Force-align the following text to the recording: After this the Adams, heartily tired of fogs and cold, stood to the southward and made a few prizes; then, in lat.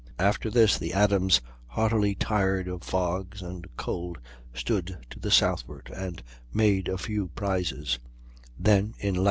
After 0.17 0.49
this 0.49 0.79
the 0.79 0.93
Adams, 0.93 1.41
heartily 1.67 2.15
tired 2.15 2.67
of 2.67 2.81
fogs 2.81 3.43
and 3.43 3.67
cold, 3.77 4.17
stood 4.51 4.97
to 5.11 5.19
the 5.19 5.29
southward 5.29 5.91
and 5.95 6.23
made 6.51 6.87
a 6.87 6.97
few 6.97 7.27
prizes; 7.35 7.99
then, 8.57 8.95
in 8.97 9.13
lat. 9.13 9.19